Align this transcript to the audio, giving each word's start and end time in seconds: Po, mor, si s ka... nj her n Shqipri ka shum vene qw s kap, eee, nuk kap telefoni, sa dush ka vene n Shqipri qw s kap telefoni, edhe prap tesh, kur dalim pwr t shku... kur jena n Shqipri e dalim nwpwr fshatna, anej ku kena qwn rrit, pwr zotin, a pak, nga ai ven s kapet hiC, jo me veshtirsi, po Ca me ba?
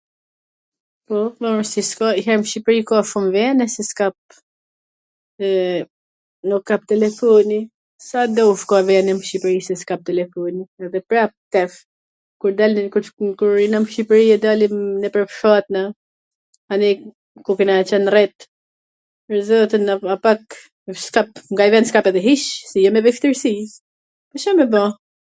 Po, 1.07 1.17
mor, 1.43 1.59
si 1.71 1.81
s 1.89 1.97
ka... 1.97 2.07
nj 2.19 2.21
her 2.27 2.37
n 2.43 2.43
Shqipri 2.51 2.77
ka 2.91 2.97
shum 3.09 3.25
vene 3.35 3.63
qw 3.73 3.81
s 3.89 3.97
kap, 3.99 4.15
eee, 5.47 5.81
nuk 6.51 6.63
kap 6.69 6.81
telefoni, 6.91 7.59
sa 8.09 8.19
dush 8.37 8.63
ka 8.71 8.77
vene 8.89 9.11
n 9.17 9.19
Shqipri 9.27 9.59
qw 9.67 9.73
s 9.83 9.89
kap 9.91 10.01
telefoni, 10.09 10.61
edhe 10.87 10.99
prap 11.11 11.31
tesh, 11.57 11.77
kur 12.41 12.53
dalim 12.63 12.87
pwr 12.95 13.01
t 13.07 13.11
shku... 13.11 13.23
kur 13.43 13.53
jena 13.65 13.79
n 13.85 13.87
Shqipri 13.91 14.25
e 14.39 14.39
dalim 14.47 14.75
nwpwr 15.03 15.23
fshatna, 15.35 15.83
anej 16.73 16.95
ku 17.49 17.59
kena 17.59 17.79
qwn 17.91 18.05
rrit, 18.15 18.37
pwr 19.27 19.39
zotin, 19.51 19.85
a 20.15 20.19
pak, 20.25 20.41
nga 21.53 21.63
ai 21.67 21.71
ven 21.77 21.87
s 21.91 21.95
kapet 21.97 22.15
hiC, 22.27 22.45
jo 22.85 22.89
me 22.97 23.01
veshtirsi, 23.09 23.51
po 24.29 24.35
Ca 24.45 24.51
me 24.61 24.65
ba? 24.77 24.83